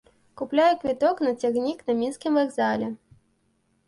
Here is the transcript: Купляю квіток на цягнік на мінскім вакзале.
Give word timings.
Купляю 0.41 0.77
квіток 0.77 1.19
на 1.27 1.33
цягнік 1.41 1.83
на 1.89 1.93
мінскім 1.99 2.39
вакзале. 2.39 2.87